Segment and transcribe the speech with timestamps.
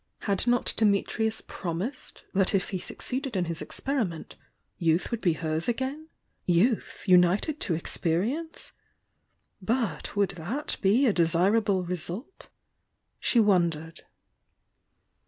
[0.21, 4.35] Had not Dimitrius promised that if he succeeded in his experiment,
[4.79, 6.07] youth would be hers again?—
[6.47, 8.71] youth, united to experience?—
[9.75, 12.49] but would that be a desir able result?
[13.19, 14.01] She wondered.